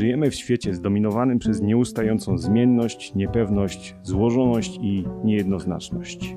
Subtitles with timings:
[0.00, 6.36] Żyjemy w świecie zdominowanym przez nieustającą zmienność, niepewność, złożoność i niejednoznaczność.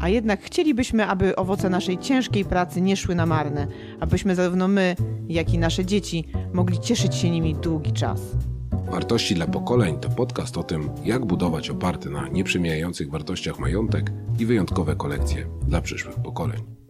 [0.00, 3.66] A jednak chcielibyśmy, aby owoce naszej ciężkiej pracy nie szły na marne,
[4.00, 4.96] abyśmy zarówno my,
[5.28, 8.36] jak i nasze dzieci mogli cieszyć się nimi długi czas.
[8.90, 14.46] Wartości dla pokoleń to podcast o tym, jak budować oparty na nieprzemijających wartościach majątek i
[14.46, 16.81] wyjątkowe kolekcje dla przyszłych pokoleń.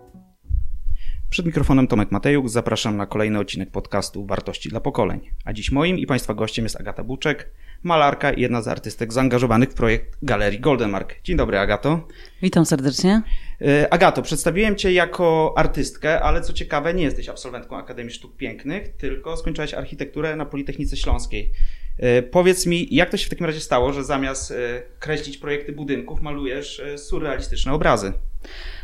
[1.32, 5.20] Przed mikrofonem Tomek Matejuk, zapraszam na kolejny odcinek podcastu Wartości dla pokoleń.
[5.44, 7.50] A dziś moim i Państwa gościem jest Agata Buczek,
[7.82, 11.22] malarka i jedna z artystek zaangażowanych w projekt Galerii Goldenmark.
[11.24, 12.08] Dzień dobry Agato.
[12.42, 13.22] Witam serdecznie.
[13.60, 18.96] E, Agato, przedstawiłem Cię jako artystkę, ale co ciekawe nie jesteś absolwentką Akademii Sztuk Pięknych,
[18.96, 21.52] tylko skończyłaś architekturę na Politechnice Śląskiej.
[21.98, 24.54] E, powiedz mi, jak to się w takim razie stało, że zamiast e,
[24.98, 28.12] kreślić projekty budynków, malujesz surrealistyczne obrazy?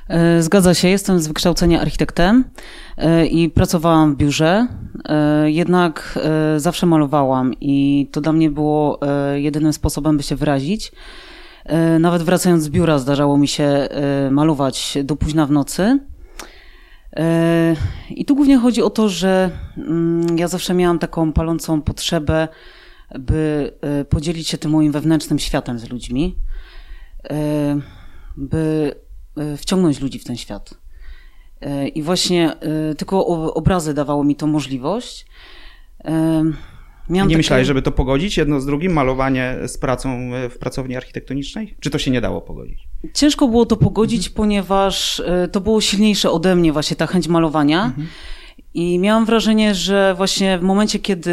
[0.08, 2.44] E, zgadza się, jestem z wykształcenia architektem
[2.96, 4.66] e, i pracowałam w biurze,
[5.04, 6.18] e, jednak
[6.56, 9.00] zawsze malowałam i to dla mnie było
[9.34, 10.92] jedynym sposobem, by się wyrazić.
[12.00, 13.88] Nawet wracając z biura zdarzało mi się
[14.30, 15.98] malować do późna w nocy.
[18.10, 22.48] I tu głównie chodzi o to, że mm, ja zawsze miałam taką palącą potrzebę,
[23.18, 23.72] by
[24.09, 26.37] podzielić się tym moim wewnętrznym światem z ludźmi,
[28.37, 28.95] by
[29.56, 30.74] wciągnąć ludzi w ten świat.
[31.60, 35.26] E, I właśnie e, tylko obrazy dawało mi to możliwość.
[36.04, 37.36] Miałam nie takie...
[37.36, 41.76] myślałeś, żeby to pogodzić jedno z drugim, malowanie z pracą w pracowni architektonicznej?
[41.80, 42.88] Czy to się nie dało pogodzić?
[43.14, 44.34] Ciężko było to pogodzić, mhm.
[44.34, 45.22] ponieważ
[45.52, 47.84] to było silniejsze ode mnie, właśnie ta chęć malowania.
[47.84, 48.06] Mhm.
[48.79, 51.30] I miałam wrażenie, że właśnie w momencie, kiedy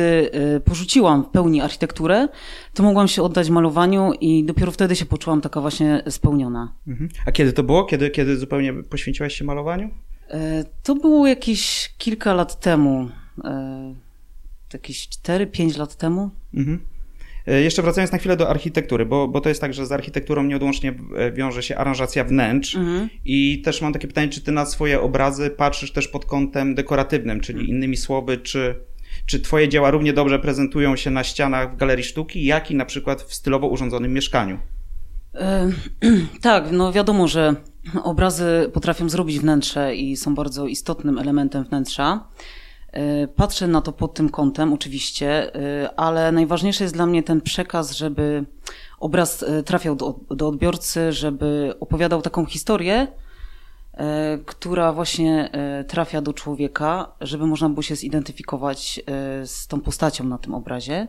[0.58, 2.28] y, porzuciłam w pełni architekturę,
[2.74, 6.74] to mogłam się oddać malowaniu i dopiero wtedy się poczułam taka właśnie spełniona.
[6.88, 7.10] Mhm.
[7.26, 7.84] A kiedy to było?
[7.86, 9.90] Kiedy, kiedy zupełnie poświęciłaś się malowaniu?
[10.30, 13.10] E, to było jakieś kilka lat temu.
[13.44, 13.96] E,
[14.74, 16.30] jakieś 4-5 lat temu.
[16.54, 16.80] Mhm.
[17.48, 20.44] E, jeszcze wracając na chwilę do architektury, bo, bo to jest tak, że z architekturą
[20.44, 23.10] nieodłącznie e, wiąże się aranżacja wnętrz mhm.
[23.26, 27.42] i też mam takie pytanie, czy ty na swoje obrazy patrzysz też pod kątem dekoratywnym,
[27.42, 27.78] czyli mhm.
[27.78, 28.76] innymi słowy, czy,
[29.26, 32.86] czy twoje dzieła równie dobrze prezentują się na ścianach w galerii sztuki, jak i na
[32.86, 34.60] przykład w stylowo urządzonym mieszkaniu?
[35.36, 35.72] E,
[36.42, 37.56] tak, no wiadomo, że
[38.04, 42.28] obrazy potrafią zrobić wnętrze i są bardzo istotnym elementem wnętrza.
[42.96, 47.42] E, patrzę na to pod tym kątem, oczywiście, e, ale najważniejszy jest dla mnie ten
[47.42, 48.46] przekaz, żeby
[49.00, 53.08] obraz e, trafiał do, do odbiorcy, żeby opowiadał taką historię,
[54.46, 55.50] która właśnie
[55.88, 59.02] trafia do człowieka, żeby można było się zidentyfikować
[59.46, 61.08] z tą postacią na tym obrazie.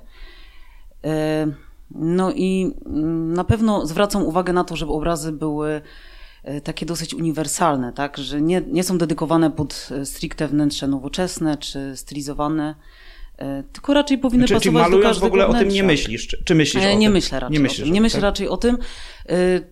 [1.91, 5.81] No i mm, na pewno zwracam uwagę na to, żeby obrazy były
[6.65, 8.19] takie dosyć uniwersalne, tak?
[8.19, 12.75] że nie, nie są dedykowane pod e, stricte wnętrze nowoczesne czy stylizowane,
[13.39, 15.61] e, tylko raczej powinny czy, pasować czy do każdego w ogóle wnętrza.
[15.61, 16.27] o tym nie myślisz?
[16.27, 17.13] Czy, czy myślisz nie o nie tym?
[17.13, 17.95] Myślę raczej nie myślę o tym.
[17.95, 18.23] Nie myślę tak?
[18.23, 18.79] raczej o tym.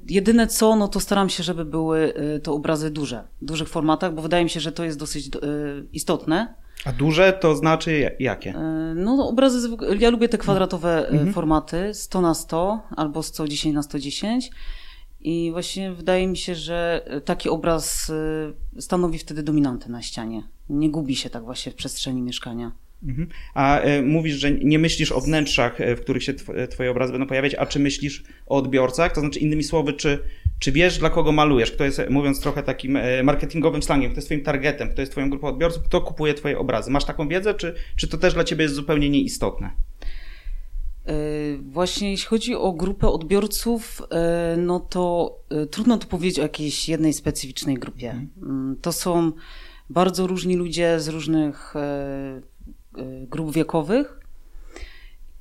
[0.08, 4.22] Jedyne co, no to staram się, żeby były to obrazy duże, w dużych formatach, bo
[4.22, 5.30] wydaje mi się, że to jest dosyć
[5.92, 6.54] istotne.
[6.84, 8.54] A duże to znaczy jakie?
[8.94, 9.68] No obrazy,
[9.98, 11.32] ja lubię te kwadratowe mhm.
[11.32, 14.50] formaty, 100 na 100 albo 110 na 110
[15.24, 20.42] i właśnie wydaje mi się, że taki obraz y, stanowi wtedy dominantę na ścianie.
[20.68, 22.72] Nie gubi się tak właśnie w przestrzeni mieszkania.
[23.02, 23.28] Mhm.
[23.54, 26.34] A y, mówisz, że nie myślisz o wnętrzach, w których się
[26.70, 29.12] twoje obrazy będą pojawiać, a czy myślisz o odbiorcach?
[29.12, 30.18] To znaczy, innymi słowy, czy,
[30.58, 31.72] czy wiesz, dla kogo malujesz?
[31.72, 35.46] Kto jest, mówiąc trochę takim marketingowym slangiem, kto jest twoim targetem, kto jest twoją grupą
[35.48, 36.90] odbiorców, kto kupuje twoje obrazy?
[36.90, 39.70] Masz taką wiedzę, czy, czy to też dla ciebie jest zupełnie nieistotne?
[41.08, 44.02] Y, właśnie jeśli chodzi o grupę odbiorców,
[44.54, 45.34] y, no to
[45.64, 48.10] y, trudno tu powiedzieć o jakiejś jednej specyficznej grupie.
[48.10, 48.30] Mhm.
[48.42, 49.32] Mm, to są
[49.90, 51.74] bardzo różni ludzie z różnych
[53.30, 54.20] grup wiekowych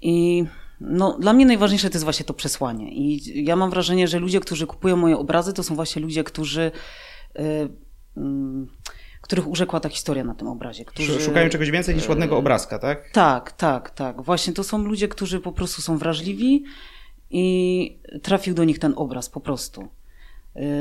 [0.02, 0.46] i
[0.81, 2.94] no, dla mnie najważniejsze to jest właśnie to przesłanie.
[2.94, 6.72] I ja mam wrażenie, że ludzie, którzy kupują moje obrazy, to są właśnie ludzie, którzy
[8.16, 8.68] mm,
[9.33, 10.85] których urzekła ta historia na tym obrazie.
[10.85, 11.21] Którzy...
[11.21, 13.11] Szukają czegoś więcej niż ładnego obrazka, tak?
[13.11, 14.22] Tak, tak, tak.
[14.22, 16.63] Właśnie to są ludzie, którzy po prostu są wrażliwi
[17.29, 19.87] i trafił do nich ten obraz po prostu.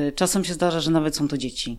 [0.08, 1.78] Y, czasem się zdarza, że nawet są to dzieci,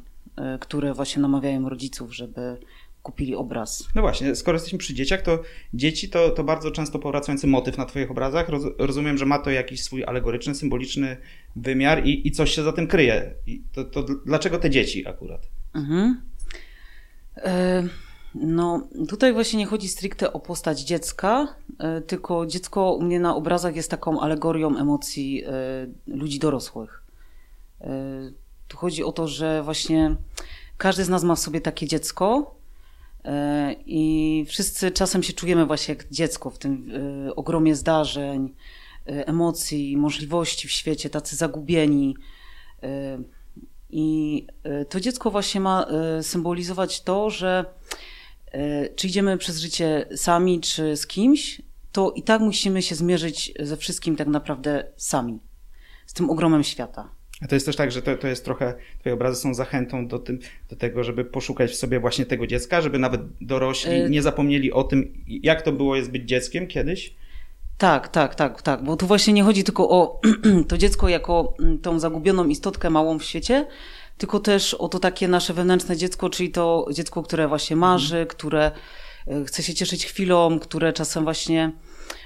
[0.55, 2.57] y, które właśnie namawiają rodziców, żeby
[3.03, 3.87] kupili obraz.
[3.95, 5.41] No właśnie, skoro jesteśmy przy dzieciach, to
[5.73, 8.49] dzieci to, to bardzo często powracający motyw na Twoich obrazach.
[8.49, 11.17] Roz, rozumiem, że ma to jakiś swój alegoryczny, symboliczny
[11.55, 13.33] wymiar i, i coś się za tym kryje.
[13.47, 15.47] I to, to dlaczego te dzieci akurat?
[15.73, 16.32] Mhm.
[17.37, 17.83] E,
[18.35, 23.35] no, tutaj właśnie nie chodzi stricte o postać dziecka, e, tylko dziecko u mnie na
[23.35, 25.49] obrazach jest taką alegorią emocji e,
[26.07, 27.03] ludzi dorosłych.
[28.67, 30.15] Tu chodzi o to, że właśnie
[30.77, 32.55] każdy z nas ma w sobie takie dziecko
[33.25, 36.91] E, I wszyscy czasem się czujemy właśnie jak dziecko w tym
[37.27, 38.53] e, ogromie zdarzeń,
[39.07, 42.15] e, emocji, możliwości w świecie, tacy zagubieni.
[43.95, 44.47] I
[44.89, 45.85] to dziecko właśnie ma
[46.21, 47.65] symbolizować to, że
[48.95, 51.61] czy idziemy przez życie sami, czy z kimś,
[51.91, 55.39] to i tak musimy się zmierzyć ze wszystkim tak naprawdę sami,
[56.05, 57.09] z tym ogromem świata.
[57.41, 60.19] A to jest też tak, że to, to jest trochę, twoje obrazy są zachętą do,
[60.19, 60.39] tym,
[60.69, 64.83] do tego, żeby poszukać w sobie właśnie tego dziecka, żeby nawet dorośli nie zapomnieli o
[64.83, 67.15] tym, jak to było jest być dzieckiem kiedyś.
[67.77, 70.21] Tak, tak, tak, tak, bo tu właśnie nie chodzi tylko o
[70.69, 73.67] to dziecko jako mm, tą zagubioną istotkę małą w świecie,
[74.17, 78.27] tylko też o to takie nasze wewnętrzne dziecko, czyli to dziecko, które właśnie marzy, mhm.
[78.27, 78.71] które
[79.27, 81.71] y, chce się cieszyć chwilą, które czasem właśnie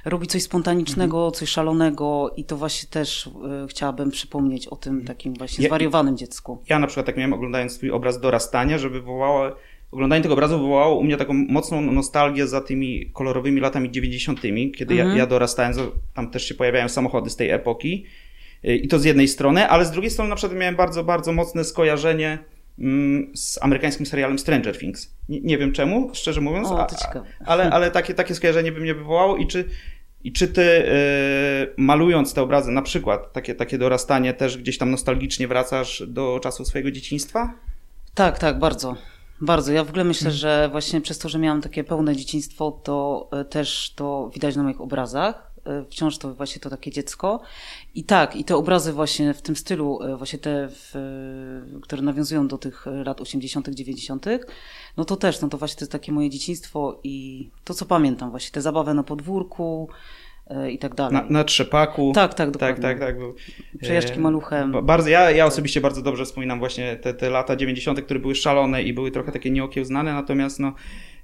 [0.05, 1.33] robi coś spontanicznego, mhm.
[1.33, 3.31] coś szalonego i to właśnie też y,
[3.67, 5.07] chciałabym przypomnieć o tym mhm.
[5.07, 6.63] takim właśnie zwariowanym ja, dziecku.
[6.69, 9.55] Ja na przykład tak miałem oglądając swój obraz dorastania, że wywołało,
[9.91, 14.41] oglądanie tego obrazu wywołało u mnie taką mocną nostalgię za tymi kolorowymi latami 90.,
[14.75, 15.17] kiedy ja, mhm.
[15.17, 15.73] ja dorastałem,
[16.13, 18.05] tam też się pojawiają samochody z tej epoki
[18.65, 21.33] y, i to z jednej strony, ale z drugiej strony na przykład miałem bardzo, bardzo
[21.33, 22.37] mocne skojarzenie
[22.79, 25.15] mm, z amerykańskim serialem Stranger Things.
[25.29, 26.87] Nie, nie wiem czemu, szczerze mówiąc, o, a,
[27.45, 29.65] ale, ale takie, takie skojarzenie by mnie wywołało i czy
[30.23, 34.91] i czy ty yy, malując te obrazy, na przykład takie, takie dorastanie, też gdzieś tam
[34.91, 37.53] nostalgicznie wracasz do czasu swojego dzieciństwa?
[38.13, 38.95] Tak, tak, bardzo.
[39.41, 39.71] Bardzo.
[39.71, 43.45] Ja w ogóle myślę, że właśnie przez to, że miałam takie pełne dzieciństwo, to y,
[43.45, 45.51] też to widać na moich obrazach.
[45.81, 47.41] Y, wciąż to właśnie to takie dziecko.
[47.95, 50.93] I tak, i te obrazy właśnie w tym stylu, y, właśnie te, w,
[51.81, 54.25] które nawiązują do tych lat 80., 90.,
[54.97, 58.31] no to też, no to właśnie to jest takie moje dzieciństwo i to, co pamiętam,
[58.31, 60.26] właśnie te zabawy na podwórku, e,
[60.71, 61.13] i tak dalej.
[61.13, 62.11] Na, na trzepaku.
[62.15, 62.81] Tak, tak, dokładnie.
[62.81, 63.25] Tak, tak, tak.
[63.81, 64.73] Przejażdżki e, maluchem.
[64.83, 68.83] Bardzo, ja, ja osobiście bardzo dobrze wspominam właśnie te, te lata 90., które były szalone
[68.83, 70.73] i były trochę takie nieokiełznane, natomiast no,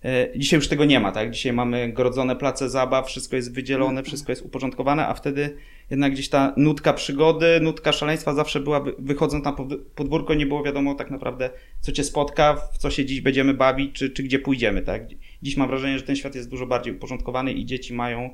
[0.05, 1.31] E, dzisiaj już tego nie ma, tak?
[1.31, 4.05] Dzisiaj mamy grodzone place zabaw, wszystko jest wydzielone, mhm.
[4.05, 5.57] wszystko jest uporządkowane, a wtedy
[5.89, 9.55] jednak gdzieś ta nutka przygody, nutka szaleństwa zawsze była, wychodząc na
[9.95, 11.49] podwórko, nie było wiadomo tak naprawdę,
[11.81, 15.03] co cię spotka, w co się dziś będziemy bawić, czy, czy gdzie pójdziemy, tak?
[15.41, 18.31] Dziś mam wrażenie, że ten świat jest dużo bardziej uporządkowany i dzieci mają e,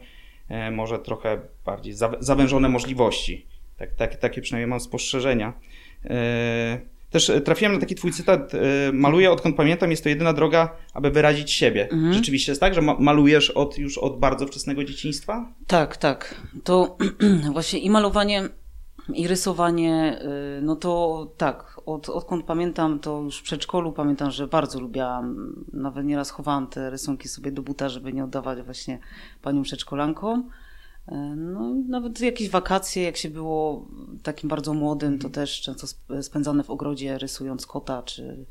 [0.72, 3.46] może trochę bardziej zawężone możliwości.
[3.78, 5.54] Tak, tak, takie przynajmniej mam spostrzeżenia.
[6.06, 6.80] E,
[7.10, 8.58] też e, trafiłem na taki twój cytat, e,
[8.94, 11.84] maluję odkąd pamiętam, jest to jedyna droga, aby wyrazić siebie.
[11.92, 12.14] Mhm.
[12.14, 15.54] Rzeczywiście jest tak, że malujesz od, już od bardzo wczesnego dzieciństwa?
[15.68, 16.36] Tak, tak.
[16.64, 16.98] To
[17.54, 18.50] właśnie i malowanie,
[19.16, 20.22] i rysowanie,
[20.58, 25.56] y, no to tak, od, odkąd pamiętam, to już w przedszkolu pamiętam, że bardzo lubiłam,
[25.74, 29.00] nawet nieraz chowałam te rysunki sobie do buta, żeby nie oddawać właśnie
[29.42, 30.50] paniom przedszkolankom.
[31.08, 33.88] E, no, nawet jakieś wakacje, jak się było
[34.24, 35.34] takim bardzo młodym, to mhm.
[35.34, 35.88] też często
[36.22, 38.46] spędzane w ogrodzie rysując kota, czy.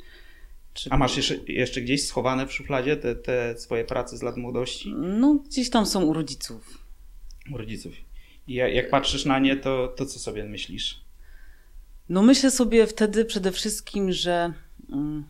[0.75, 0.91] czy...
[0.91, 4.95] A masz jeszcze, jeszcze gdzieś schowane w szufladzie te, te swoje prace z lat młodości?
[4.97, 6.79] No, gdzieś tam są u rodziców.
[7.53, 8.08] U rodziców.
[8.49, 11.01] I jak, patrzysz na nie, to, to co sobie myślisz?
[12.09, 14.53] No, myślę sobie wtedy przede wszystkim, że
[14.93, 15.25] mm,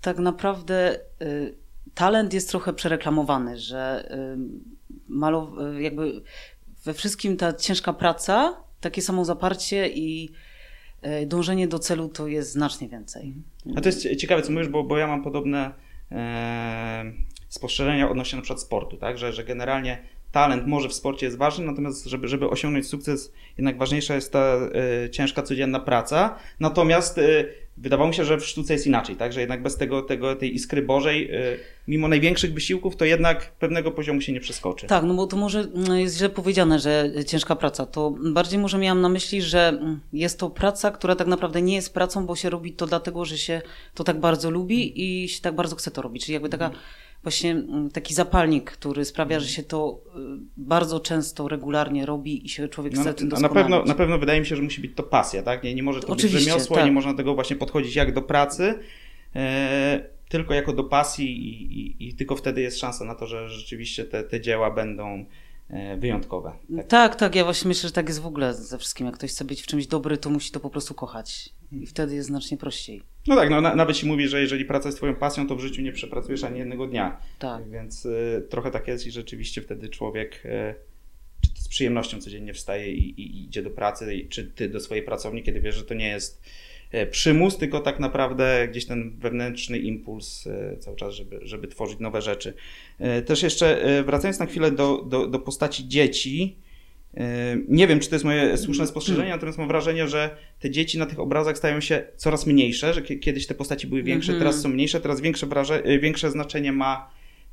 [0.00, 1.54] tak naprawdę y,
[1.94, 4.08] talent jest trochę przereklamowany, że.
[4.34, 4.78] Y,
[5.10, 6.22] malow- jakby
[6.84, 10.30] we wszystkim ta ciężka praca, takie samo zaparcie i
[11.26, 13.34] dążenie do celu to jest znacznie więcej.
[13.76, 15.72] A to jest ciekawe, co mówisz, bo, bo ja mam podobne
[16.12, 17.04] e,
[17.48, 19.18] spostrzeżenia odnośnie na przykład sportu, tak?
[19.18, 19.98] że, że generalnie
[20.32, 24.56] talent może w sporcie jest ważny, natomiast żeby, żeby osiągnąć sukces, jednak ważniejsza jest ta
[25.04, 26.38] e, ciężka, codzienna praca.
[26.60, 27.44] Natomiast e,
[27.80, 29.32] wydawało mi się, że w sztuce jest inaczej, tak?
[29.32, 31.58] że jednak bez tego, tego, tej iskry Bożej, y,
[31.88, 34.86] mimo największych wysiłków, to jednak pewnego poziomu się nie przeskoczy.
[34.86, 37.86] Tak, no bo to może mm, jest źle powiedziane, że ciężka praca.
[37.86, 41.74] To bardziej może miałam na myśli, że mm, jest to praca, która tak naprawdę nie
[41.74, 43.62] jest pracą, bo się robi to dlatego, że się
[43.94, 46.24] to tak bardzo lubi i się tak bardzo chce to robić.
[46.24, 46.70] Czyli jakby taka
[47.22, 50.18] właśnie mm, taki zapalnik, który sprawia, że się to y,
[50.56, 54.40] bardzo często, regularnie robi i się człowiek no, chce tym na pewno, na pewno wydaje
[54.40, 55.62] mi się, że musi być to pasja, tak?
[55.64, 56.84] Nie, nie może to Oczywiście, być rzemiosło tak.
[56.84, 58.74] nie można tego właśnie podchodzić jak do pracy,
[59.36, 63.48] e, tylko jako do pasji i, i, i, tylko wtedy jest szansa na to, że
[63.48, 65.24] rzeczywiście te, te dzieła będą
[65.70, 66.52] e, wyjątkowe.
[66.76, 66.86] Tak.
[66.86, 69.06] tak, tak, ja właśnie myślę, że tak jest w ogóle ze wszystkim.
[69.06, 72.14] Jak ktoś chce być w czymś dobry, to musi to po prostu kochać i wtedy
[72.14, 73.02] jest znacznie prościej.
[73.26, 75.60] No tak, no, na, nawet się mówi, że jeżeli praca jest twoją pasją, to w
[75.60, 77.20] życiu nie przepracujesz ani jednego dnia.
[77.38, 77.70] Tak.
[77.70, 80.74] Więc y, trochę tak jest i rzeczywiście wtedy człowiek y,
[81.54, 85.42] czy z przyjemnością codziennie wstaje i, i, idzie do pracy, czy ty do swojej pracowni,
[85.42, 86.42] kiedy wiesz, że to nie jest
[86.94, 91.98] y, przymus, tylko tak naprawdę gdzieś ten wewnętrzny impuls y, cały czas, żeby, żeby tworzyć
[91.98, 92.54] nowe rzeczy.
[93.18, 96.58] Y, też jeszcze wracając na chwilę do, do, do postaci dzieci,
[97.68, 101.06] Nie wiem, czy to jest moje słuszne spostrzeżenie, natomiast mam wrażenie, że te dzieci na
[101.06, 104.38] tych obrazach stają się coraz mniejsze, że kiedyś te postaci były większe, Mhm.
[104.50, 107.10] teraz są mniejsze, teraz większe, wraże- y, większe znaczenie ma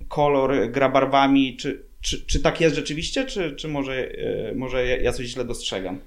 [0.07, 1.57] kolor, gra barwami.
[1.57, 4.09] Czy, czy, czy tak jest rzeczywiście, czy, czy może,
[4.55, 5.99] może ja- coś źle dostrzegam?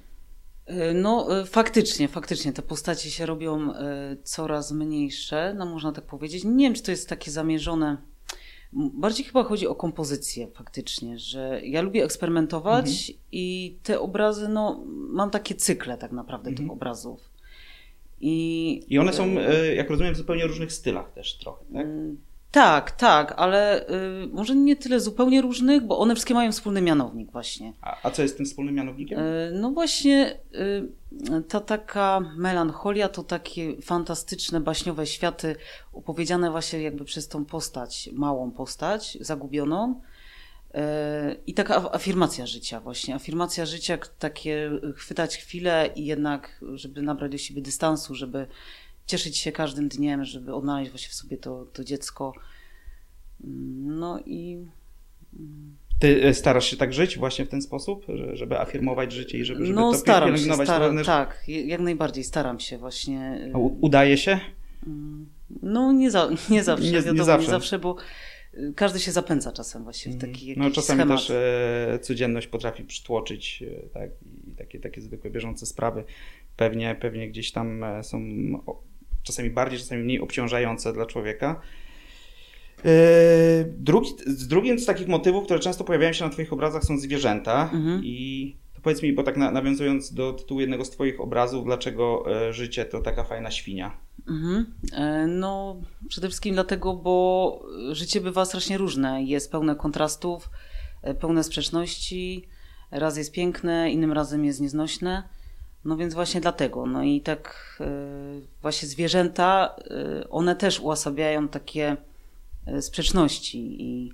[0.93, 3.73] No, faktycznie, faktycznie te postacie się robią
[4.23, 6.43] coraz mniejsze, no można tak powiedzieć.
[6.43, 7.97] Nie wiem, czy to jest takie zamierzone.
[8.73, 15.31] Bardziej chyba chodzi o kompozycję faktycznie, że ja lubię eksperymentować i te obrazy, no, mam
[15.31, 17.29] takie cykle tak naprawdę tych obrazów.
[18.21, 21.87] I, I one są, y, jak rozumiem, w zupełnie różnych stylach też trochę, tak?
[22.51, 27.31] Tak, tak, ale y, może nie tyle zupełnie różnych, bo one wszystkie mają wspólny mianownik
[27.31, 27.73] właśnie.
[27.81, 29.19] A, a co jest tym wspólnym mianownikiem?
[29.19, 35.55] Y, No właśnie y, ta taka melancholia to takie fantastyczne, baśniowe światy
[35.93, 40.01] opowiedziane właśnie jakby przez tą postać, małą postać, zagubioną.
[40.75, 40.79] Y,
[41.47, 47.31] I taka af- afirmacja życia właśnie, afirmacja życia, takie chwytać chwilę i jednak, żeby nabrać
[47.31, 48.47] do siebie dystansu, żeby
[49.09, 52.33] cieszyć się każdym dniem, żeby odnaleźć właśnie w sobie to, to dziecko.
[53.43, 54.57] Mm, No i
[55.99, 59.45] Ty y, starasz się tak żyć właśnie w ten sposób, że, żeby afirmować życie i
[59.45, 63.39] żeby, żeby no to staram się, staram, tak, jak najbardziej staram się właśnie.
[63.55, 64.39] y, Udaje się?
[65.61, 67.51] No nie, za, nie zawsze, Nie- nie wiadomo, nie zawsze.
[67.51, 67.79] zawsze.
[67.79, 67.95] bo
[68.53, 71.17] y, każdy się zapędza czasem właśnie w taki jakiś No czasami schemat.
[71.19, 74.09] też e, codzienność potrafi przytłoczyć, e, tak,
[74.47, 76.03] i takie, takie zwykłe, bieżące sprawy
[76.57, 78.19] pewnie, pewnie gdzieś tam e, są
[79.29, 81.61] czasami bardziej, czasami mniej obciążające dla człowieka.
[82.85, 82.91] E,
[83.77, 87.69] drugi, z drugim z takich motywów, które często pojawiają się na Twoich obrazach są zwierzęta
[87.73, 88.01] Mhm.
[88.03, 92.23] i to powiedz mi, bo tak na, nawiązując do tytułu jednego z Twoich obrazów, dlaczego
[92.47, 93.97] e, życie to taka fajna świnia?
[94.27, 94.65] Mhm.
[94.93, 99.23] E, No, przede wszystkim dlatego, bo życie bywa strasznie różne.
[99.23, 100.49] Jest pełne kontrastów,
[101.19, 102.47] pełne sprzeczności.
[102.91, 105.23] Raz jest piękne, innym razem jest nieznośne.
[105.85, 106.85] No więc właśnie dlatego.
[106.85, 107.79] No i tak
[108.61, 109.75] właśnie zwierzęta,
[110.21, 111.97] e, one też uosabiają takie
[112.65, 114.13] e, sprzeczności i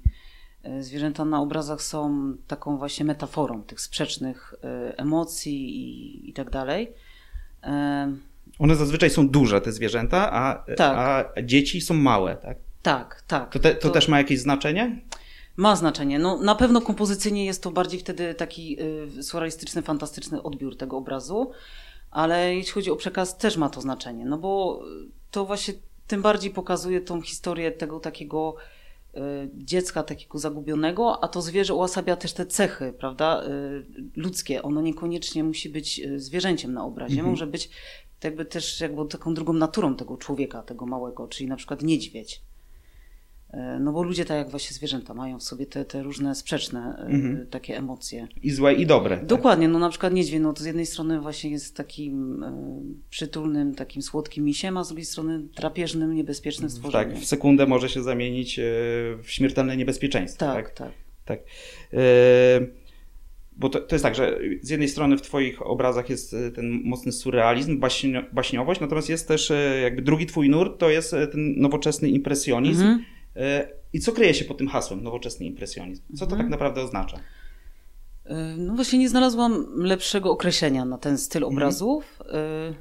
[0.79, 4.53] zwierzęta na obrazach są taką właśnie metaforą tych sprzecznych
[4.98, 6.91] emocji i, i tak dalej.
[8.60, 10.98] One zazwyczaj są duże, te zwierzęta, a, Tak.
[11.38, 12.57] a dzieci są małe, tak?
[12.81, 13.53] Tak, tak.
[13.53, 15.01] To, te, to też ma jakieś znaczenie?
[15.57, 16.19] Ma znaczenie.
[16.19, 18.77] No, na pewno kompozycyjnie jest to bardziej wtedy taki
[19.17, 21.51] y, surrealistyczny, fantastyczny odbiór tego obrazu,
[22.15, 24.81] ale jeśli chodzi o przekaz, też ma to znaczenie, no bo
[25.31, 25.74] to właśnie
[26.07, 28.55] tym bardziej pokazuje tą historię tego takiego
[29.15, 29.19] y,
[29.53, 34.63] dziecka, takiego zagubionego, a to zwierzę uosabia też te cechy, prawda, y, ludzkie.
[34.63, 37.69] Ono niekoniecznie musi być y, zwierzęciem na obrazie, może być
[38.24, 42.41] jakby też jakby taką drugą naturą tego człowieka, tego małego, czyli na przykład niedźwiedź.
[43.55, 46.95] E, No bo ludzie, tak jak właśnie zwierzęta, mają w sobie te, te różne sprzeczne
[47.00, 47.47] e, Mhm.
[47.47, 48.27] takie emocje.
[48.43, 49.17] I złe, i dobre.
[49.17, 49.25] tak?
[49.25, 53.75] Dokładnie, no na przykład niedźwiedź, no to z jednej strony właśnie jest takim e, przytulnym,
[53.75, 57.12] takim słodkim misiem, a z drugiej strony drapieżnym, niebezpiecznym stworzeniem.
[57.12, 58.63] Tak, w sekundę może się zamienić e,
[59.24, 60.39] w śmiertelne niebezpieczeństwo.
[60.45, 60.75] tak, Tak.
[60.77, 60.91] tak.
[61.25, 61.39] tak.
[61.93, 62.00] E,
[63.57, 67.12] Bo to, to jest tak, że z jednej strony w Twoich obrazach jest ten mocny
[67.12, 69.51] surrealizm, baśnio, baśniowość, natomiast jest też
[69.83, 72.81] jakby drugi Twój nurt, to jest ten nowoczesny impresjonizm.
[72.81, 73.03] Mhm.
[73.35, 76.03] E, I co kryje się pod tym hasłem nowoczesny impresjonizm?
[76.15, 76.41] Co to Mhm.
[76.41, 77.17] tak naprawdę oznacza?
[78.25, 81.57] E, No właśnie nie znalazłam lepszego określenia na ten styl Mhm.
[81.57, 82.19] obrazów.
[82.33, 82.73] E,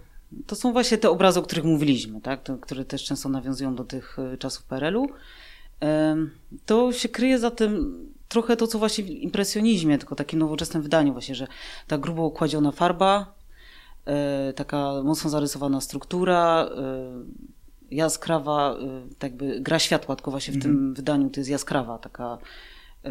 [0.46, 2.42] To są właśnie te obrazy, o których mówiliśmy, tak?
[2.42, 5.06] Te, które też często nawiązują do tych czasów PRL-u.
[6.66, 7.94] To się kryje za tym
[8.28, 11.46] trochę to, co właśnie w impresjonizmie, tylko takim nowoczesnym wydaniu właśnie, że
[11.88, 13.34] ta grubo okładziona farba,
[14.56, 16.68] taka mocno zarysowana struktura,
[17.95, 22.39] jaskrawa, e, tak jakby gra światła, tylko właśnie w tym wydaniu to jest jaskrawa, taka
[23.05, 23.11] e,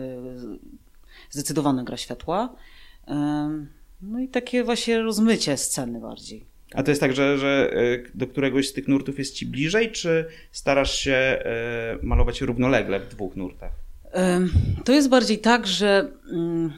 [1.30, 2.56] zdecydowana gra światła.
[4.02, 6.46] No i takie właśnie rozmycie sceny bardziej.
[6.74, 9.92] A to jest tak, że, że e, do któregoś z tych nurtów jest Ci bliżej,
[9.92, 11.44] czy starasz się
[12.02, 13.72] malować równolegle w dwóch nurtach?
[14.86, 16.74] To jest bardziej tak, że mm,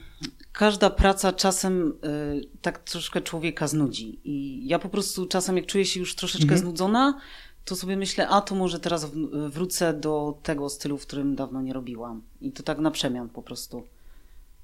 [0.55, 4.19] każda praca czasem y, tak troszkę człowieka znudzi.
[4.23, 7.19] I ja po prostu czasem, jak czuję się już troszeczkę znudzona,
[7.65, 9.11] to sobie myślę, a to może teraz
[9.49, 12.21] wrócę do tego stylu, w którym dawno nie robiłam.
[12.41, 13.83] I to tak na przemian po prostu.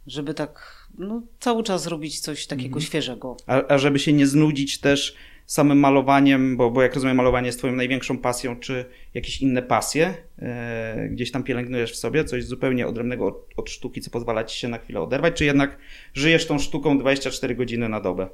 [0.07, 3.37] Żeby tak no, cały czas robić coś takiego świeżego.
[3.47, 5.15] A, a żeby się nie znudzić też
[5.45, 10.13] samym malowaniem, bo, bo jak rozumiem, malowanie jest Twoją największą pasją, czy jakieś inne pasje
[10.39, 14.59] e, gdzieś tam pielęgnujesz w sobie, coś zupełnie odrębnego od, od sztuki, co pozwala Ci
[14.59, 15.77] się na chwilę oderwać, czy jednak
[16.13, 18.29] żyjesz tą sztuką 24 godziny na dobę?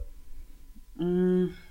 [0.99, 1.66] Mm.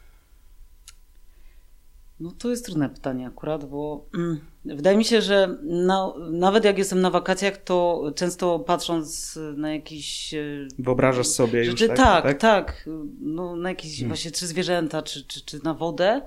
[2.21, 6.79] No to jest trudne pytanie akurat, bo mm, wydaje mi się, że na, nawet jak
[6.79, 10.35] jestem na wakacjach, to często patrząc na jakieś...
[10.35, 11.97] e, Wyobrażasz sobie już, rzeczy, tak?
[11.97, 12.39] tak, tak?
[12.41, 12.89] tak,
[13.21, 14.09] No, na jakieś Hmm.
[14.09, 16.23] właśnie czy zwierzęta, czy, czy, czy na wodę,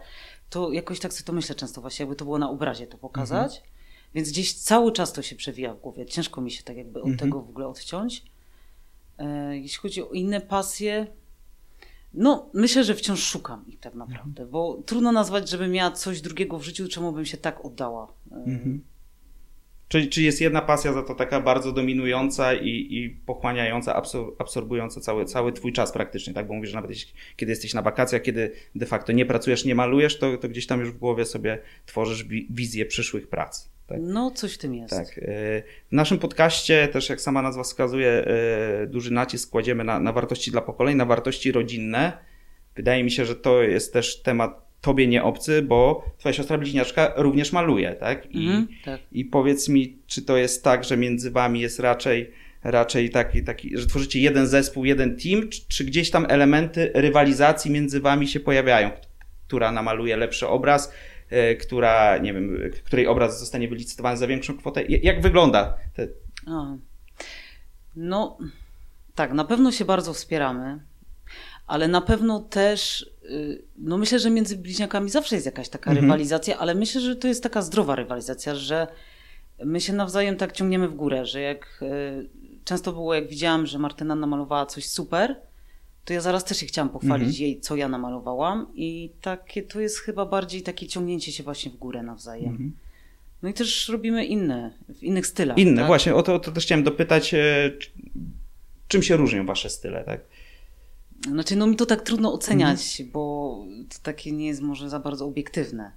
[0.49, 3.51] to jakoś tak sobie to myślę często właśnie, jakby to było na obrazie to pokazać.
[3.55, 3.69] Mhm.
[4.15, 6.05] Więc gdzieś cały czas to się przewija w głowie.
[6.05, 7.17] Ciężko mi się tak jakby od Mhm.
[7.19, 8.23] tego w ogóle odciąć.
[9.17, 11.07] E, jeśli chodzi o inne pasje,
[12.13, 16.59] no myślę, że wciąż szukam ich tak naprawdę, bo trudno nazwać, żebym miała coś drugiego
[16.59, 18.13] w życiu, czemu bym się tak oddała.
[18.31, 18.81] Mhm.
[19.87, 25.01] Czy, czy jest jedna pasja za to taka bardzo dominująca i, i pochłaniająca, absor- absorbująca
[25.01, 26.47] cały, cały twój czas praktycznie, tak?
[26.47, 29.75] Bo mówisz, że nawet jeśli, kiedy jesteś na wakacjach, kiedy de facto nie pracujesz, nie
[29.75, 33.69] malujesz, to, to gdzieś tam już w głowie sobie tworzysz wi- wizję przyszłych prac.
[33.89, 33.97] Tak?
[34.01, 34.93] No coś w tym jest.
[34.93, 35.17] Tak.
[35.17, 35.21] e,
[35.89, 40.51] W naszym podcaście też, jak sama nazwa wskazuje, e, duży nacisk kładziemy na, na wartości
[40.51, 42.11] dla pokoleń, na wartości rodzinne.
[42.75, 47.13] Wydaje mi się, że to jest też temat tobie nie obcy, bo twoja siostra bliźniaczka
[47.17, 48.25] również maluje, tak?
[48.31, 48.99] I, Mhm, tak.
[49.11, 52.31] i powiedz mi, czy to jest tak, że między wami jest raczej,
[52.63, 57.71] raczej taki, taki, że tworzycie jeden zespół, jeden team, czy, czy gdzieś tam elementy rywalizacji
[57.71, 58.89] między wami się pojawiają?
[59.49, 60.91] Która namaluje lepszy obraz,
[61.29, 64.83] e, która, nie wiem, e, której obraz zostanie wylicytowany za większą kwotę?
[64.83, 66.07] Ja- Jak wygląda te,
[66.47, 66.75] A.
[67.95, 68.37] No,
[69.15, 70.79] tak, na pewno się bardzo wspieramy,
[71.67, 76.05] ale na pewno też, y, no myślę, że między bliźniakami zawsze jest jakaś taka Mhm.
[76.05, 78.87] rywalizacja, ale myślę, że to jest taka zdrowa rywalizacja, że
[79.65, 82.29] my się nawzajem tak ciągniemy w górę, że jak y,
[82.65, 85.35] często było, jak widziałam, że Martyna namalowała coś super,
[86.09, 87.41] to ja zaraz też się chciałam pochwalić Mhm.
[87.43, 91.75] jej, co ja namalowałam i takie to jest chyba bardziej takie ciągnięcie się właśnie w
[91.75, 92.49] górę nawzajem.
[92.49, 92.71] Mhm.
[93.41, 95.57] No i też robimy inne, w innych stylach.
[95.57, 95.77] inne?
[95.77, 95.87] tak?
[95.87, 97.37] Właśnie, o to, o to też chciałem dopytać, e,
[97.79, 97.89] czy-
[98.87, 100.21] czym się różnią wasze style, tak?
[101.31, 103.11] Znaczy, no mi to tak trudno oceniać, Mhm.
[103.11, 103.55] bo
[103.89, 105.91] to takie nie jest może za bardzo obiektywne.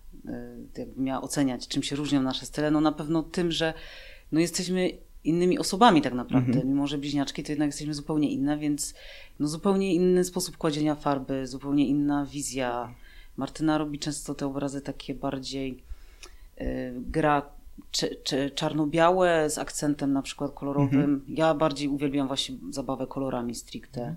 [0.77, 3.75] Y, Jakbym miała oceniać, czym się różnią nasze style, no na pewno tym, że
[4.33, 4.91] no jesteśmy
[5.25, 6.53] innymi osobami tak naprawdę.
[6.53, 6.69] Mhm.
[6.69, 8.95] Mimo, że bliźniaczki, to jednak jesteśmy zupełnie inne, więc
[9.41, 12.95] no zupełnie inny sposób kładzienia farby, zupełnie inna wizja.
[13.37, 15.83] Martyna robi często te obrazy takie bardziej
[16.61, 17.43] y, gra
[17.91, 21.01] czy, czy czarno-białe z akcentem na przykład kolorowym.
[21.01, 21.23] Mhm.
[21.29, 24.15] Ja bardziej uwielbiam właśnie zabawę kolorami stricte.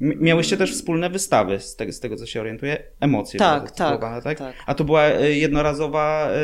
[0.00, 4.38] Miałyście też wspólne wystawy, z tego, z tego co się orientuję, emocje Tak, tak, tak?
[4.38, 4.54] tak.
[4.66, 6.38] A to była e, jednorazowa e,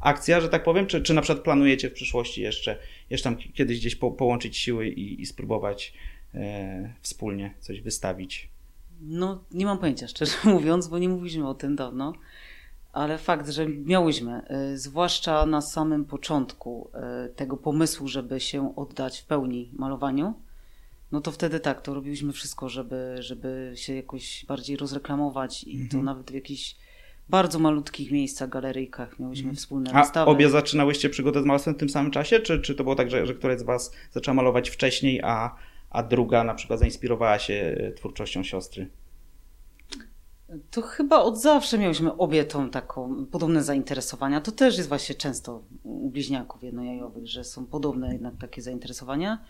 [0.00, 2.78] akcja, że tak powiem, czy, czy na przykład planujecie w przyszłości jeszcze,
[3.10, 5.92] jeszcze tam ki- kiedyś gdzieś po, połączyć siły i, i spróbować
[6.34, 8.48] e, wspólnie coś wystawić?
[9.00, 12.12] No, nie mam pojęcia, szczerze mówiąc, bo nie mówiliśmy o tym dawno,
[12.92, 14.42] ale fakt, że miałyśmy,
[14.72, 16.90] y, zwłaszcza na samym początku
[17.26, 20.34] y, tego pomysłu, żeby się oddać w pełni malowaniu,
[21.12, 26.02] no to wtedy tak, to robiliśmy wszystko, żeby, żeby się jakoś bardziej rozreklamować i to
[26.02, 26.76] nawet w jakichś
[27.30, 30.30] bardzo malutkich miejscach, galeryjkach miałyśmy wspólne A wystawy.
[30.30, 33.26] obie zaczynałyście przygodę z malarstwem w tym samym czasie, czy, czy to było tak, że,
[33.26, 35.56] że któraś z was zaczęła malować wcześniej, a,
[35.90, 38.90] a druga na przykład zainspirowała się e, twórczością siostry?
[40.70, 44.40] To chyba od zawsze miałyśmy obie tą taką podobne zainteresowania.
[44.40, 49.44] To też jest właśnie często u bliźniaków jednojajowych, że są podobne jednak takie zainteresowania.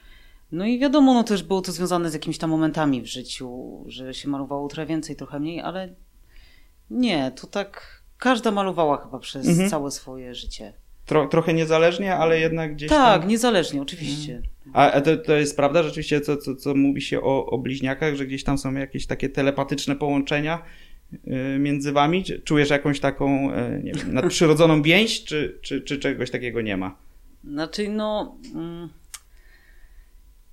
[0.53, 4.15] No i wiadomo, no też było to związane z jakimiś tam momentami w życiu, że
[4.15, 5.95] się malowało trochę więcej, trochę mniej, ale
[6.91, 9.71] nie, to tak każda malowała chyba przez Mhm.
[9.71, 10.73] całe swoje życie.
[11.07, 13.29] Tro, trochę niezależnie, ale jednak gdzieś Tak, tam...
[13.31, 14.43] niezależnie, oczywiście.
[14.73, 18.15] A a to, to jest prawda rzeczywiście, co, co, co mówi się o, o bliźniakach,
[18.15, 20.63] że gdzieś tam są jakieś takie telepatyczne połączenia
[21.13, 22.25] y, między wami?
[22.45, 26.97] Czujesz jakąś taką, y, nie wiem, nadprzyrodzoną więź, czy, czy, czy czegoś takiego nie ma?
[27.45, 28.37] Znaczy, no.
[28.55, 28.89] mm,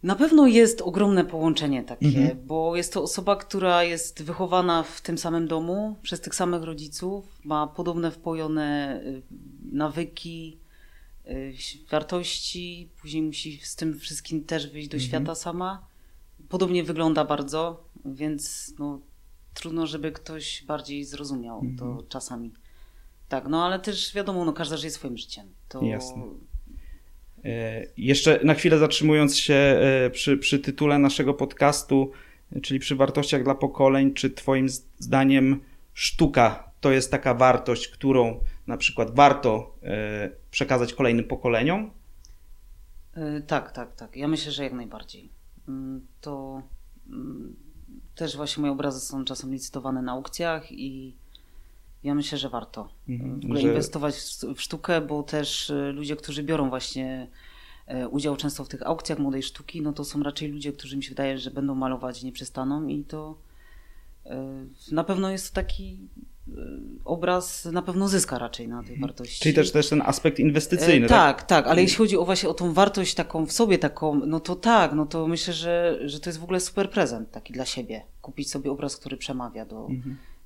[0.03, 2.45] Na pewno jest ogromne połączenie takie, Mhm.
[2.47, 7.25] bo jest to osoba, która jest wychowana w tym samym domu przez tych samych rodziców,
[7.43, 9.21] ma podobne wpojone y,
[9.71, 10.57] nawyki,
[11.27, 11.53] y,
[11.91, 15.07] wartości, później musi z tym wszystkim też wyjść do Mhm.
[15.09, 15.87] świata sama.
[16.49, 18.99] Podobnie wygląda bardzo, więc no,
[19.53, 22.07] trudno, żeby ktoś bardziej zrozumiał to Mhm.
[22.07, 22.51] czasami.
[23.29, 25.47] Tak, no ale też wiadomo, no każda żyje swoim życiem.
[25.69, 26.23] To Jasne.
[27.47, 32.11] E, Jeszcze na chwilę zatrzymując się e, przy, przy tytule naszego podcastu,
[32.61, 35.59] czyli przy wartościach dla pokoleń, czy Twoim zdaniem
[35.93, 41.91] sztuka to jest taka wartość, którą na przykład warto e, przekazać kolejnym pokoleniom?
[43.47, 44.15] Tak, tak, tak.
[44.15, 45.29] Ja myślę, że jak najbardziej.
[45.67, 46.61] Mm, To
[47.09, 47.55] mm,
[48.15, 51.15] też właśnie moje obrazy są czasem licytowane na aukcjach i
[52.03, 54.15] ja myślę, że warto Mhm, w ogóle że- inwestować
[54.55, 57.27] w sztukę, bo też y, ludzie, którzy biorą właśnie
[58.03, 61.03] y, udział często w tych aukcjach młodej sztuki, no to są raczej ludzie, którzy mi
[61.03, 63.37] się wydaje, że będą malować i nie przestaną i to
[64.25, 64.29] y,
[64.91, 65.97] na pewno jest to taki
[67.05, 69.39] obraz na pewno zyska raczej na tej wartości.
[69.43, 71.37] Czyli też, też ten aspekt inwestycyjny, E, tak?
[71.37, 74.39] tak, tak, ale jeśli chodzi o właśnie o tą wartość taką w sobie, taką, no
[74.39, 77.65] to tak, no to myślę, że, że to jest w ogóle super prezent taki dla
[77.65, 78.01] siebie.
[78.21, 79.87] Kupić sobie obraz, który przemawia do,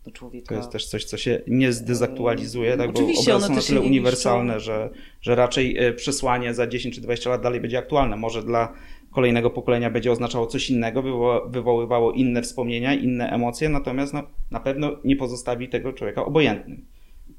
[0.06, 0.48] do człowieka.
[0.48, 2.92] To jest też coś, co się nie zdezaktualizuje, tak?
[2.92, 4.66] bo obrazy są na tyle uniwersalne, niszczą.
[4.66, 4.90] że,
[5.22, 8.16] że raczej e, przesłanie za 10 czy 20 lat dalej będzie aktualne.
[8.16, 8.74] Może dla
[9.12, 14.60] kolejnego pokolenia będzie oznaczało coś innego, wywo- wywoływało inne wspomnienia, inne emocje, natomiast no, na
[14.60, 16.86] pewno nie pozostawi tego człowieka obojętnym.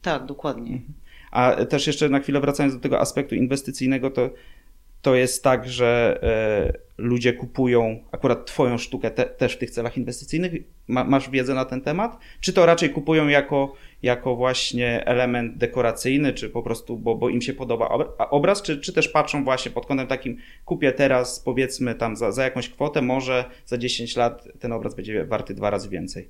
[0.03, 0.81] Tak, dokładnie.
[1.31, 4.31] A też jeszcze na chwilę wracając do tego aspektu inwestycyjnego, to,
[5.03, 9.97] to jest tak, że e, ludzie kupują akurat Twoją sztukę te, też w tych celach
[9.97, 10.53] inwestycyjnych.
[10.89, 12.19] Ma, masz wiedzę na ten temat?
[12.41, 17.43] Czy to raczej kupują jako, jako właśnie element dekoracyjny, czy po prostu, bo, bo im
[17.43, 17.89] się podoba
[18.31, 22.45] obraz, czy, czy też patrzą właśnie pod kątem takim, kupię teraz powiedzmy tam za, za
[22.45, 26.29] jakąś kwotę, może za 10 lat ten obraz będzie warty dwa razy więcej.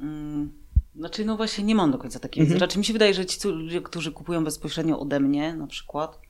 [0.00, 0.50] Mm,
[0.96, 2.54] Znaczy, no właśnie nie mam do końca takiej wiedzy.
[2.54, 2.68] Mhm.
[2.68, 6.25] Raczej mi się wydaje, że ci ludzie, którzy kupują bezpośrednio ode mnie na przykład,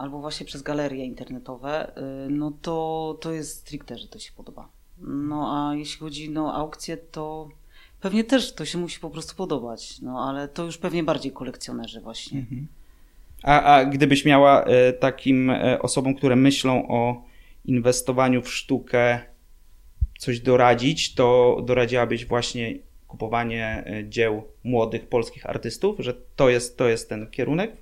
[0.00, 1.92] albo właśnie przez galerie internetowe,
[2.26, 4.68] y, no to, to jest stricte, że to się podoba.
[4.98, 7.48] No a jeśli chodzi no, o aukcje, to
[8.00, 10.00] pewnie też to się musi po prostu podobać.
[10.00, 12.38] No ale to już pewnie bardziej kolekcjonerzy właśnie.
[12.38, 12.66] Mhm.
[13.42, 17.24] A, a gdybyś miała e, takim e, osobom, które myślą o
[17.64, 19.20] inwestowaniu w sztukę,
[20.18, 22.74] coś doradzić, to doradziłabyś właśnie
[23.06, 27.76] kupowanie dzieł młodych polskich artystów, że to jest, to jest ten kierunek?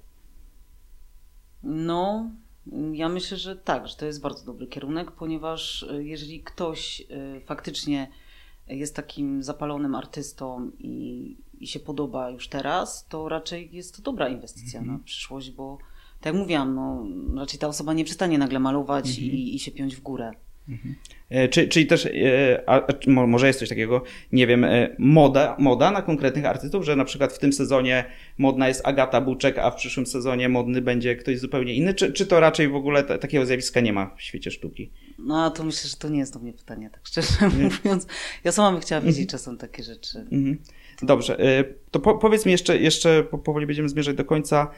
[1.63, 2.31] No,
[2.93, 7.41] ja myślę, że tak, że to jest bardzo dobry kierunek, ponieważ y, jeżeli ktoś y,
[7.47, 8.09] faktycznie
[8.69, 14.29] jest takim zapalonym artystą i, i się podoba już teraz, to raczej jest to dobra
[14.29, 15.79] inwestycja na przyszłość, bo
[16.21, 17.07] tak jak mówiłam, no,
[17.41, 20.33] raczej ta osoba nie przestanie nagle malować i, i się piąć w górę.
[21.31, 22.11] E, Czy, czyli też, e,
[22.67, 24.03] a, może jest coś takiego,
[24.33, 28.05] nie wiem, e, moda, moda na konkretnych artystów, że na przykład w tym sezonie
[28.39, 32.27] modna jest Agata Buczek, a w przyszłym sezonie modny będzie ktoś zupełnie inny, czy, czy
[32.27, 34.91] to raczej w ogóle t- takiego zjawiska nie ma w świecie sztuki?
[35.19, 38.07] No to myślę, że to nie jest do mnie pytanie, tak szczerze mówiąc.
[38.45, 40.19] Ja sama bym chciała wiedzieć czasem takie rzeczy.
[40.19, 40.59] Mhm.
[41.03, 41.37] Dobrze,
[41.91, 44.71] to po, powiedz mi jeszcze, jeszcze po- powoli będziemy zmierzać do końca,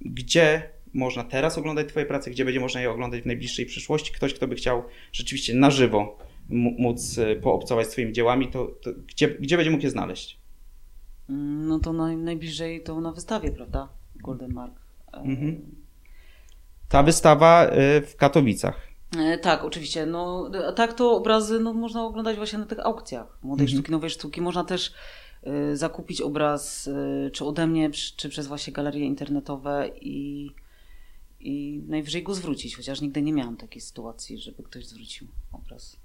[0.00, 0.62] gdzie
[0.94, 4.12] można teraz oglądać Twoje prace, gdzie będzie można je oglądać w najbliższej przyszłości?
[4.12, 9.28] Ktoś, kto by chciał rzeczywiście na żywo móc e, poobcować swoimi dziełami, to, to gdzie,
[9.28, 10.38] gdzie będzie mógł je znaleźć?
[11.30, 13.88] Mm, No to naj, najbliżej to na wystawie, prawda?
[14.16, 14.74] Golden Mark.
[15.14, 15.60] E, Mhm.
[16.88, 18.88] Ta wystawa e, w Katowicach.
[19.42, 20.06] Tak, oczywiście.
[20.06, 23.78] No, tak to obrazy no, można oglądać właśnie na tych aukcjach młodej Mhm.
[23.78, 24.40] sztuki, nowej sztuki.
[24.40, 24.92] Można też
[25.42, 26.88] e, zakupić obraz
[27.26, 30.50] e, czy ode mnie, czy przez właśnie galerie internetowe i,
[31.44, 35.96] i najwyżej go zwrócić, chociaż nigdy nie miałam takiej sytuacji, żeby ktoś zwrócił obraz.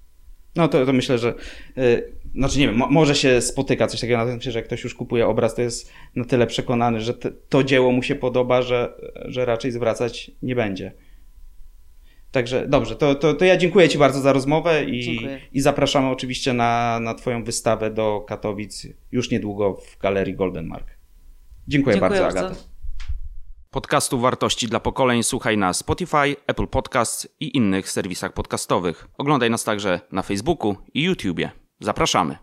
[0.56, 1.34] No to, to myślę, że
[1.78, 4.84] y, znaczy nie wiem, mo, może się spotyka coś takiego na tym, że jak ktoś
[4.84, 8.62] już kupuje obraz, to jest na tyle przekonany, że te, to dzieło mu się podoba,
[8.62, 8.94] że,
[9.26, 10.94] że raczej zwracać nie będzie.
[12.32, 15.40] Także dobrze, to, to, to ja dziękuję Ci bardzo za rozmowę i, Dziękuję.
[15.54, 20.88] i zapraszamy oczywiście na, na Twoją wystawę do Katowic już niedługo w galerii Golden Mark.
[21.68, 22.40] Dziękuję, Dziękuję bardzo, bardzo.
[22.40, 22.79] Agata.
[23.72, 29.08] Podcastu Wartości dla Pokoleń słuchaj na Spotify, Apple Podcasts i innych serwisach podcastowych.
[29.18, 31.52] Oglądaj nas także na Facebooku i YouTubie.
[31.80, 32.38] Zapraszamy.